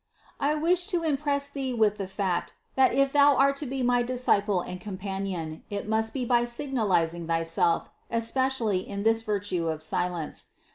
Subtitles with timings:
[0.39, 4.01] I wish to impress thee with the fact, that if thou art to be my
[4.01, 10.47] disciple and companion, it must be by signalizing thyself especially in this virtue of silence.